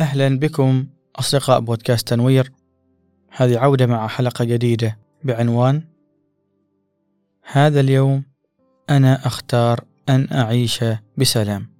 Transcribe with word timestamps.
أهلا 0.00 0.38
بكم 0.38 0.86
أصدقاء 1.16 1.60
بودكاست 1.60 2.08
تنوير. 2.08 2.52
هذه 3.30 3.58
عودة 3.58 3.86
مع 3.86 4.08
حلقة 4.08 4.44
جديدة 4.44 4.98
بعنوان 5.24 5.82
هذا 7.42 7.80
اليوم 7.80 8.24
أنا 8.90 9.26
أختار 9.26 9.84
أن 10.08 10.28
أعيش 10.32 10.84
بسلام. 11.16 11.70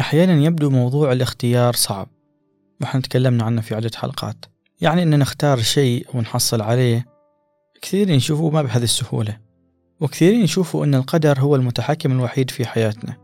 أحيانا 0.00 0.32
يبدو 0.32 0.70
موضوع 0.70 1.12
الاختيار 1.12 1.74
صعب 1.74 2.08
وحنا 2.80 3.00
تكلمنا 3.00 3.44
عنه 3.44 3.60
في 3.60 3.74
عدة 3.74 3.90
حلقات. 3.96 4.44
يعني 4.80 5.02
أن 5.02 5.18
نختار 5.18 5.60
شيء 5.60 6.06
ونحصل 6.14 6.60
عليه. 6.60 7.06
كثيرين 7.82 8.14
يشوفوا 8.14 8.50
ما 8.50 8.62
بهذه 8.62 8.82
السهولة 8.84 9.38
وكثيرين 10.00 10.40
يشوفوا 10.40 10.84
أن 10.84 10.94
القدر 10.94 11.40
هو 11.40 11.56
المتحكم 11.56 12.12
الوحيد 12.12 12.50
في 12.50 12.66
حياتنا 12.66 13.16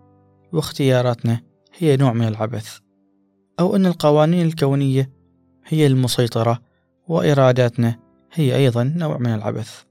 واختياراتنا. 0.52 1.55
هي 1.78 1.96
نوع 1.96 2.12
من 2.12 2.28
العبث 2.28 2.78
أو 3.60 3.76
أن 3.76 3.86
القوانين 3.86 4.46
الكونية 4.46 5.10
هي 5.66 5.86
المسيطرة 5.86 6.60
وإراداتنا 7.08 7.98
هي 8.32 8.56
أيضا 8.56 8.84
نوع 8.96 9.18
من 9.18 9.34
العبث. 9.34 9.82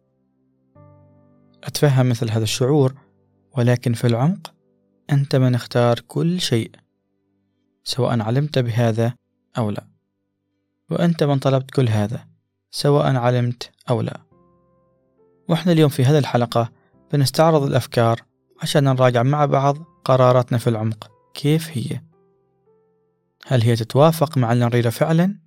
أتفهم 1.64 2.10
مثل 2.10 2.32
هذا 2.32 2.44
الشعور 2.44 2.94
ولكن 3.58 3.94
في 3.94 4.08
العمق 4.08 4.54
أنت 5.10 5.36
من 5.36 5.56
اختار 5.56 6.00
كل 6.00 6.42
شيء 6.42 6.72
سواء 7.84 8.22
علمت 8.22 8.60
بهذا 8.60 9.14
أو 9.58 9.70
لا. 9.70 9.88
وأنت 10.92 11.24
من 11.24 11.40
طلبت 11.40 11.72
كل 11.72 11.90
هذا 11.90 12.28
سواء 12.72 13.16
علمت 13.16 13.72
أو 13.90 14.02
لا. 14.02 14.22
وإحنا 15.50 15.72
اليوم 15.72 15.90
في 15.90 16.06
هذه 16.06 16.18
الحلقة 16.18 16.72
بنستعرض 17.14 17.64
الأفكار 17.64 18.22
عشان 18.62 18.84
نراجع 18.84 19.24
مع 19.24 19.46
بعض 19.46 19.78
قراراتنا 20.06 20.58
في 20.58 20.70
العمق. 20.70 21.15
كيف 21.36 21.78
هي؟ 21.78 22.02
هل 23.48 23.62
هي 23.62 23.76
تتوافق 23.76 24.38
مع 24.38 24.54
اللي 24.54 24.66
نريده 24.66 24.90
فعلا؟ 24.90 25.40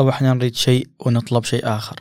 أو 0.00 0.08
إحنا 0.08 0.34
نريد 0.34 0.54
شيء 0.54 0.88
ونطلب 1.06 1.44
شيء 1.44 1.66
آخر؟ 1.66 1.96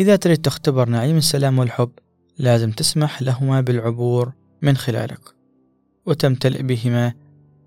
إذا 0.00 0.16
تريد 0.16 0.38
تختبر 0.38 0.88
نعيم 0.88 1.16
السلام 1.16 1.58
والحب 1.58 1.92
لازم 2.38 2.70
تسمح 2.70 3.22
لهما 3.22 3.60
بالعبور 3.60 4.32
من 4.62 4.76
خلالك 4.76 5.20
وتمتلئ 6.06 6.62
بهما 6.62 7.14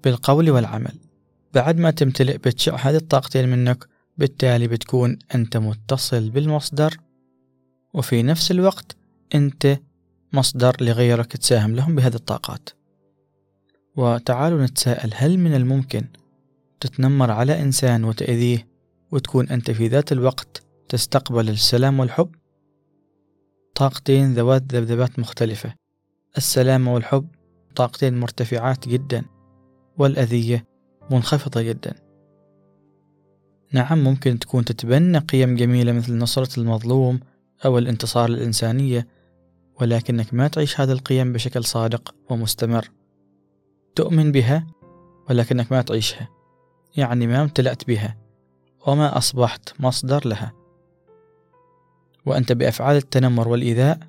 بالقول 0.04 0.50
والعمل. 0.50 1.00
بعد 1.54 1.78
ما 1.78 1.92
تمتلئ 1.92 2.38
بتشع 2.38 2.76
هذه 2.76 2.96
الطاقتين 2.96 3.50
منك 3.50 3.88
بالتالي 4.18 4.68
بتكون 4.68 5.20
أنت 5.36 5.58
متصل 5.58 6.30
بالمصدر 6.30 6.98
وفي 7.94 8.24
نفس 8.24 8.52
الوقت 8.52 8.98
أنت 9.36 9.80
مصدر 10.34 10.76
لغيرك 10.82 11.38
تساهم 11.38 11.76
لهم 11.76 11.96
بهذه 11.96 12.16
الطاقات. 12.16 12.70
وتعالوا 14.02 14.66
نتساءل 14.66 15.12
هل 15.16 15.38
من 15.40 15.56
الممكن 15.56 16.04
تتنمر 16.80 17.32
على 17.32 17.62
إنسان 17.62 18.04
وتأذيه 18.04 18.68
وتكون 19.12 19.50
أنت 19.50 19.72
في 19.72 19.88
ذات 19.88 20.12
الوقت 20.12 20.64
تستقبل 20.90 21.50
السلام 21.50 22.00
والحب؟ 22.00 22.36
طاقتين 23.76 24.34
ذوات 24.34 24.64
ذبذبات 24.76 25.20
مختلفة. 25.20 25.74
السلام 26.38 26.88
والحب 26.88 27.28
طاقتين 27.76 28.20
مرتفعات 28.20 28.88
جدا 28.88 29.26
والأذية 29.98 30.66
منخفضة 31.12 31.62
جدا. 31.62 31.96
نعم 33.72 34.04
ممكن 34.04 34.40
تكون 34.40 34.66
تتبنى 34.66 35.18
قيم 35.18 35.56
جميلة 35.56 35.92
مثل 35.92 36.18
نصرة 36.18 36.60
المظلوم 36.60 37.20
أو 37.66 37.78
الانتصار 37.78 38.30
للإنسانية 38.30 39.08
ولكنك 39.82 40.34
ما 40.34 40.48
تعيش 40.48 40.80
هذه 40.80 40.92
القيم 40.92 41.34
بشكل 41.34 41.64
صادق 41.64 42.16
ومستمر. 42.30 43.01
تؤمن 43.96 44.32
بها 44.32 44.68
ولكنك 45.30 45.72
ما 45.72 45.82
تعيشها. 45.82 46.30
يعني 46.98 47.28
ما 47.28 47.42
امتلأت 47.42 47.88
بها 47.88 48.18
وما 48.88 49.18
أصبحت 49.18 49.74
مصدر 49.80 50.28
لها. 50.28 50.54
وأنت 52.26 52.52
بأفعال 52.52 52.98
التنمر 52.98 53.48
والإيذاء 53.48 54.00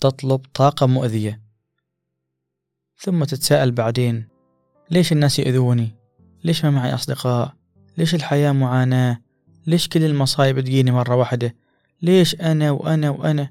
تطلب 0.00 0.40
طاقة 0.54 0.86
مؤذية. 0.86 1.42
ثم 2.98 3.24
تتساءل 3.24 3.72
بعدين 3.72 4.28
ليش 4.90 5.12
الناس 5.12 5.38
يؤذوني؟ 5.38 5.96
ليش 6.44 6.64
ما 6.64 6.70
معي 6.70 6.94
أصدقاء؟ 6.94 7.54
ليش 7.98 8.14
الحياة 8.14 8.52
معاناة؟ 8.52 9.20
ليش 9.66 9.88
كل 9.88 10.04
المصايب 10.04 10.60
تجيني 10.60 10.90
مرة 10.90 11.16
واحدة؟ 11.16 11.56
ليش 12.02 12.40
أنا 12.40 12.70
وأنا 12.70 13.10
وأنا؟ 13.10 13.50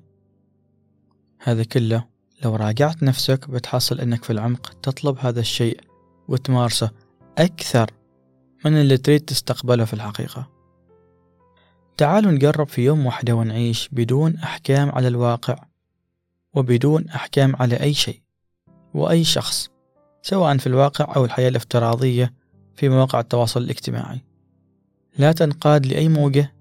هذا 1.40 1.64
كله 1.64 2.15
لو 2.46 2.56
راجعت 2.56 3.04
نفسك 3.04 3.50
بتحصل 3.50 4.00
أنك 4.00 4.24
في 4.24 4.30
العمق 4.30 4.74
تطلب 4.82 5.18
هذا 5.20 5.40
الشيء 5.40 5.80
وتمارسه 6.28 6.92
أكثر 7.38 7.92
من 8.66 8.82
اللي 8.82 8.98
تريد 8.98 9.22
تستقبله 9.22 9.86
في 9.86 9.94
الحقيقة. 9.94 10.50
تعالوا 11.98 12.32
نقرب 12.32 12.68
في 12.68 12.82
يوم 12.82 13.06
واحدة 13.06 13.34
ونعيش 13.34 13.90
بدون 13.92 14.36
أحكام 14.36 14.90
على 14.90 15.08
الواقع 15.08 15.56
وبدون 16.54 17.10
أحكام 17.10 17.56
على 17.56 17.76
أي 17.76 17.94
شيء 17.94 18.22
وأي 18.94 19.24
شخص 19.24 19.70
سواء 20.22 20.58
في 20.58 20.68
الواقع 20.68 21.16
أو 21.16 21.26
الحياة 21.26 21.50
الافتراضية 21.50 22.34
في 22.76 22.90
مواقع 22.90 23.20
التواصل 23.20 23.62
الاجتماعي. 23.62 24.22
لا 25.18 25.32
تنقاد 25.32 25.86
لأي 25.86 26.10
موجة 26.10 26.54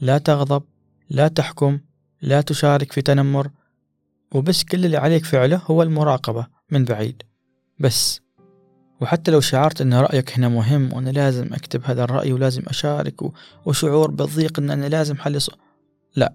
لا 0.00 0.18
تغضب 0.18 0.62
لا 1.10 1.28
تحكم 1.28 1.78
لا 2.22 2.40
تشارك 2.40 2.92
في 2.92 3.02
تنمر 3.02 3.50
وبس 4.34 4.64
كل 4.64 4.84
اللي 4.84 4.96
عليك 4.96 5.24
فعله 5.24 5.60
هو 5.66 5.82
المراقبة 5.82 6.46
من 6.70 6.84
بعيد. 6.84 7.22
بس. 7.78 8.20
وحتى 9.00 9.30
لو 9.30 9.40
شعرت 9.40 9.80
أن 9.80 9.94
رأيك 9.94 10.38
هنا 10.38 10.48
مهم 10.48 10.92
وأنا 10.92 11.10
لازم 11.10 11.54
أكتب 11.54 11.84
هذا 11.84 12.04
الرأي 12.04 12.32
ولازم 12.32 12.62
أشارك 12.66 13.20
وشعور 13.66 14.10
بالضيق 14.10 14.58
أن 14.58 14.70
أنا 14.70 14.86
لازم 14.86 15.16
حل 15.16 15.38
لا. 16.16 16.34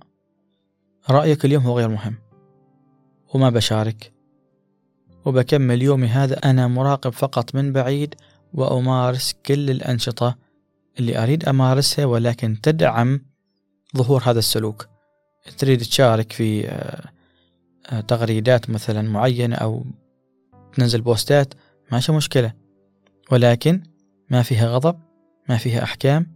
رأيك 1.10 1.46
اليوم 1.46 1.64
هو 1.64 1.78
غير 1.78 1.90
مهم. 1.90 2.16
وما 3.34 3.50
بشارك. 3.50 4.14
وبكمل 5.26 5.82
يومي 5.82 6.08
هذا 6.08 6.38
أنا 6.38 6.68
مراقب 6.68 7.10
فقط 7.10 7.56
من 7.56 7.74
بعيد 7.74 8.16
وأمارس 8.54 9.36
كل 9.46 9.70
الأنشطة 9.70 10.36
اللي 11.00 11.24
أريد 11.24 11.46
أمارسها 11.46 12.06
ولكن 12.06 12.62
تدعم 12.64 13.22
ظهور 13.98 14.22
هذا 14.26 14.40
السلوك. 14.40 14.88
تريد 15.58 15.80
تشارك 15.80 16.32
في 16.32 16.68
آه، 16.68 17.10
تغريدات 18.08 18.70
مثلا 18.70 19.02
معينة 19.02 19.56
أو 19.56 19.86
تنزل 20.74 21.02
بوستات 21.02 21.54
ماشي 21.92 22.12
مشكلة. 22.12 22.54
ولكن 23.32 23.84
ما 24.30 24.42
فيها 24.42 24.68
غضب 24.68 25.00
ما 25.50 25.58
فيها 25.58 25.84
أحكام 25.84 26.34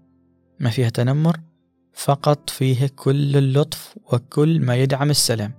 ما 0.60 0.70
فيها 0.70 0.90
تنمر 0.90 1.40
فقط 1.94 2.50
فيها 2.50 2.88
كل 2.88 3.38
اللطف 3.38 3.96
وكل 4.14 4.60
ما 4.60 4.76
يدعم 4.76 5.10
السلام. 5.10 5.54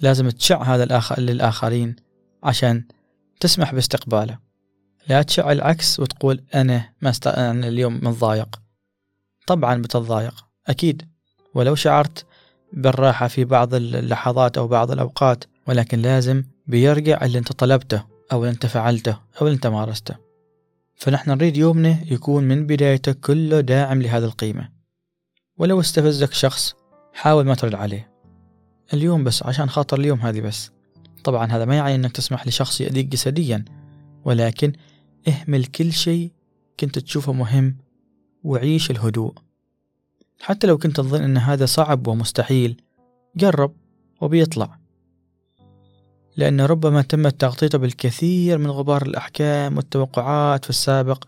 لازم 0.00 0.28
تشع 0.30 0.62
هذا 0.62 0.84
الآخر 0.84 1.20
للآخرين 1.20 1.96
عشان 2.42 2.84
تسمح 3.40 3.74
باستقباله. 3.74 4.38
لا 5.08 5.22
تشع 5.22 5.52
العكس 5.52 6.00
وتقول 6.00 6.44
أنا 6.54 6.92
ما 7.02 7.10
است... 7.10 7.26
أنا 7.26 7.68
اليوم 7.68 7.94
متضايق. 7.94 8.60
طبعا 9.46 9.82
بتضايق 9.82 10.46
أكيد. 10.66 11.08
ولو 11.54 11.74
شعرت 11.74 12.26
بالراحة 12.72 13.28
في 13.28 13.44
بعض 13.44 13.74
اللحظات 13.74 14.58
أو 14.58 14.68
بعض 14.68 14.90
الأوقات 14.90 15.44
ولكن 15.66 15.98
لازم 15.98 16.44
بيرجع 16.66 17.24
اللي 17.24 17.38
أنت 17.38 17.52
طلبته 17.52 18.04
أو 18.32 18.38
اللي 18.38 18.54
أنت 18.54 18.66
فعلته 18.66 19.18
أو 19.40 19.46
اللي 19.46 19.54
أنت 19.54 19.66
مارسته. 19.66 20.14
فنحن 20.94 21.30
نريد 21.30 21.56
يومنا 21.56 21.98
يكون 22.10 22.44
من 22.44 22.66
بدايته 22.66 23.12
كله 23.12 23.60
داعم 23.60 24.02
لهذه 24.02 24.24
القيمة. 24.24 24.68
ولو 25.58 25.80
استفزك 25.80 26.32
شخص 26.32 26.74
حاول 27.12 27.44
ما 27.44 27.54
ترد 27.54 27.74
عليه. 27.74 28.10
اليوم 28.94 29.24
بس 29.24 29.42
عشان 29.42 29.68
خاطر 29.68 30.00
اليوم 30.00 30.20
هذه 30.20 30.40
بس. 30.40 30.70
طبعا 31.24 31.52
هذا 31.52 31.64
ما 31.64 31.76
يعني 31.76 31.94
أنك 31.94 32.12
تسمح 32.12 32.46
لشخص 32.46 32.80
يأذيك 32.80 33.06
جسديا 33.06 33.64
ولكن 34.24 34.72
اهمل 35.28 35.64
كل 35.64 35.92
شيء 35.92 36.32
كنت 36.80 36.98
تشوفه 36.98 37.32
مهم 37.32 37.76
وعيش 38.44 38.90
الهدوء. 38.90 39.34
حتى 40.42 40.66
لو 40.66 40.78
كنت 40.78 40.96
تظن 40.96 41.22
أن 41.22 41.36
هذا 41.36 41.66
صعب 41.66 42.06
ومستحيل 42.06 42.80
جرب 43.36 43.74
وبيطلع. 44.20 44.78
لأن 46.36 46.60
ربما 46.60 47.02
تمت 47.02 47.40
تغطيته 47.40 47.78
بالكثير 47.78 48.58
من 48.58 48.70
غبار 48.70 49.02
الأحكام 49.02 49.76
والتوقعات 49.76 50.64
في 50.64 50.70
السابق 50.70 51.24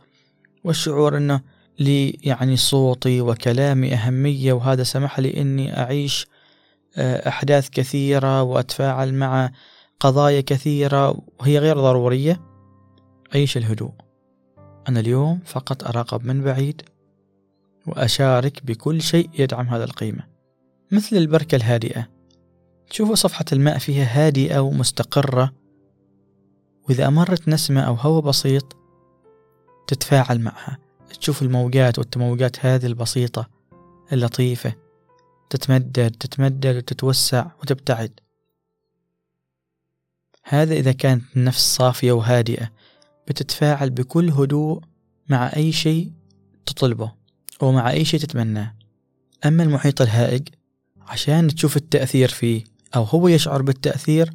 والشعور 0.65 1.17
أنه 1.17 1.41
لي 1.79 2.11
يعني 2.11 2.57
صوتي 2.57 3.21
وكلامي 3.21 3.95
أهمية 3.95 4.53
وهذا 4.53 4.83
سمح 4.83 5.21
لي 5.21 5.41
أني 5.41 5.79
أعيش 5.79 6.27
آه، 6.97 7.29
أحداث 7.29 7.69
كثيرة 7.69 8.43
وأتفاعل 8.43 9.15
مع 9.15 9.51
قضايا 10.01 10.41
كثيرة 10.41 11.23
وهي 11.41 11.59
غير 11.59 11.77
ضرورية. 11.77 12.41
عيش 13.35 13.57
الهدوء. 13.57 13.93
أنا 14.89 15.01
اليوم 15.01 15.41
فقط 15.45 15.85
أراقب 15.85 16.25
من 16.25 16.43
بعيد. 16.43 16.83
وأشارك 17.87 18.65
بكل 18.67 19.03
شيء 19.03 19.31
يدعم 19.39 19.69
هذا 19.69 19.85
القيمة. 19.85 20.25
مثل 20.91 21.17
البركة 21.17 21.57
الهادئة. 21.57 22.09
تشوفوا 22.91 23.15
صفحة 23.15 23.45
الماء 23.53 23.79
فيها 23.79 24.05
هادئة 24.05 24.59
ومستقرة. 24.59 25.53
وإذا 26.89 27.07
أمرت 27.07 27.49
نسمة 27.49 27.81
أو 27.81 27.95
هواء 27.95 28.25
بسيط 28.25 28.77
تتفاعل 29.87 30.41
معها. 30.41 30.79
تشوف 31.21 31.43
الموجات 31.43 31.99
والتموجات 31.99 32.67
هذه 32.67 32.87
البسيطة 32.87 33.49
اللطيفة. 34.13 34.75
تتمدد 35.51 36.11
تتمدد 36.11 36.77
وتتوسع 36.77 37.47
وتبتعد. 37.63 38.21
هذا 40.45 40.75
إذا 40.75 40.93
كانت 40.93 41.25
النفس 41.37 41.77
صافية 41.77 42.13
وهادئة 42.13 42.71
بتتفاعل 43.29 43.91
بكل 43.91 44.31
هدوء 44.31 44.81
مع 45.29 45.57
أي 45.57 45.73
شيء 45.73 46.13
تطلبه. 46.67 47.24
أو 47.63 47.73
مع 47.73 47.91
أي 47.91 48.05
شيء 48.05 48.21
تتمناه 48.21 48.75
أما 49.45 49.63
المحيط 49.63 50.03
الهائج 50.03 50.49
عشان 51.01 51.55
تشوف 51.55 51.77
التأثير 51.77 52.29
فيه 52.29 52.65
أو 52.97 53.03
هو 53.03 53.29
يشعر 53.29 53.63
بالتأثير 53.63 54.31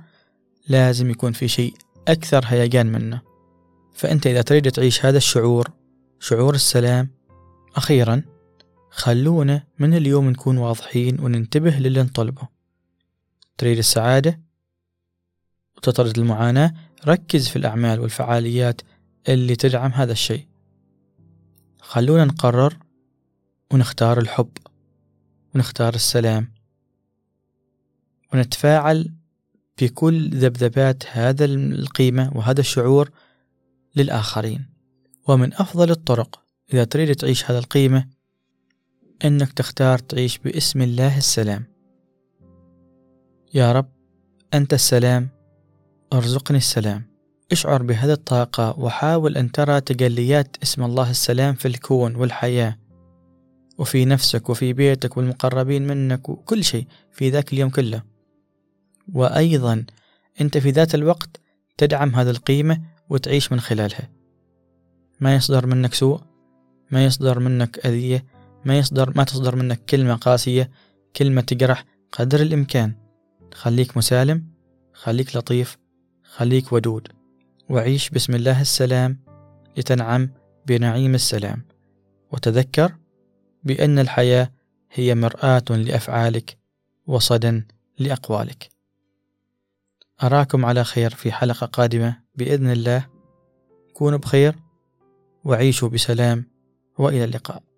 لازم 0.67 1.09
يكون 1.09 1.31
في 1.31 1.47
شيء 1.47 1.73
أكثر 2.07 2.43
هيجان 2.45 2.91
منه. 2.91 3.21
فأنت 3.93 4.27
إذا 4.27 4.41
تريد 4.41 4.71
تعيش 4.71 5.05
هذا 5.05 5.17
الشعور 5.17 5.71
شعور 6.19 6.55
السلام 6.55 7.09
أخيرا 7.75 8.23
خلونا 8.89 9.63
من 9.79 9.93
اليوم 9.93 10.29
نكون 10.29 10.57
واضحين 10.57 11.19
وننتبه 11.19 11.71
للي 11.71 12.03
نطلبه. 12.03 12.47
تريد 13.57 13.77
السعادة؟ 13.77 14.39
وتطرد 15.77 16.17
المعاناة؟ 16.19 16.73
ركز 17.07 17.47
في 17.47 17.55
الأعمال 17.55 17.99
والفعاليات 17.99 18.81
اللي 19.29 19.55
تدعم 19.55 19.91
هذا 19.91 20.11
الشيء. 20.11 20.47
خلونا 21.79 22.25
نقرر 22.25 22.77
ونختار 23.73 24.19
الحب 24.19 24.49
ونختار 25.55 25.95
السلام 25.95 26.51
ونتفاعل 28.33 29.13
بكل 29.81 30.29
ذبذبات 30.29 31.03
هذا 31.07 31.45
القيمة 31.45 32.31
وهذا 32.35 32.59
الشعور 32.59 33.09
للآخرين. 33.95 34.69
ومن 35.27 35.53
أفضل 35.53 35.91
الطرق 35.91 36.41
إذا 36.73 36.83
تريد 36.83 37.15
تعيش 37.15 37.51
هذا 37.51 37.59
القيمة 37.59 38.07
أنك 39.25 39.53
تختار 39.53 39.99
تعيش 39.99 40.37
باسم 40.37 40.81
الله 40.81 41.17
السلام. 41.17 41.65
يا 43.53 43.71
رب 43.71 43.89
أنت 44.53 44.73
السلام 44.73 45.29
أرزقني 46.13 46.57
السلام. 46.57 47.03
اشعر 47.51 47.83
بهذه 47.83 48.11
الطاقة 48.11 48.79
وحاول 48.79 49.37
أن 49.37 49.51
ترى 49.51 49.81
تجليات 49.81 50.57
اسم 50.63 50.83
الله 50.83 51.09
السلام 51.09 51.55
في 51.55 51.67
الكون 51.67 52.15
والحياة. 52.15 52.77
وفي 53.79 54.05
نفسك 54.05 54.49
وفي 54.49 54.73
بيتك 54.73 55.17
والمقربين 55.17 55.87
منك 55.87 56.29
وكل 56.29 56.63
شيء 56.63 56.87
في 57.11 57.29
ذاك 57.29 57.53
اليوم 57.53 57.69
كله. 57.69 58.03
وأيضا 59.13 59.85
أنت 60.41 60.57
في 60.57 60.71
ذات 60.71 60.95
الوقت 60.95 61.41
تدعم 61.77 62.15
هذه 62.15 62.29
القيمة 62.29 62.81
وتعيش 63.09 63.51
من 63.51 63.59
خلالها. 63.59 64.09
ما 65.19 65.35
يصدر 65.35 65.65
منك 65.65 65.93
سوء 65.93 66.21
ما 66.91 67.05
يصدر 67.05 67.39
منك 67.39 67.85
أذية 67.85 68.25
ما 68.65 68.77
يصدر 68.77 69.13
ما 69.17 69.23
تصدر 69.23 69.55
منك 69.55 69.85
كلمة 69.85 70.15
قاسية 70.15 70.71
كلمة 71.15 71.41
تجرح 71.41 71.85
قدر 72.11 72.41
الإمكان. 72.41 72.93
خليك 73.53 73.97
مسالم 73.97 74.45
خليك 74.93 75.35
لطيف 75.35 75.77
خليك 76.23 76.73
ودود. 76.73 77.07
وعيش 77.69 78.09
بسم 78.09 78.35
الله 78.35 78.61
السلام 78.61 79.19
لتنعم 79.77 80.29
بنعيم 80.67 81.15
السلام. 81.15 81.65
وتذكر 82.31 82.95
بأن 83.63 83.99
الحياة 83.99 84.51
هي 84.91 85.15
مرآة 85.15 85.63
لأفعالك 85.69 86.57
وصدى 87.07 87.63
لأقوالك. 87.99 88.69
أراكم 90.23 90.65
على 90.65 90.83
خير 90.83 91.09
في 91.09 91.31
حلقة 91.31 91.65
قادمة 91.65 92.21
بإذن 92.35 92.71
الله. 92.71 93.07
كونوا 93.93 94.19
بخير 94.19 94.55
وعيشوا 95.43 95.89
بسلام 95.89 96.45
وإلى 96.97 97.23
اللقاء. 97.23 97.68